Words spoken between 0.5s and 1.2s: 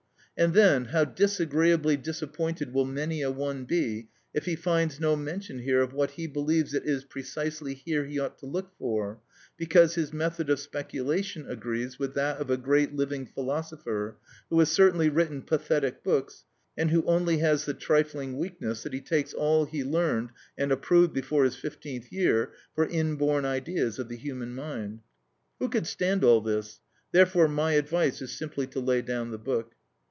then, how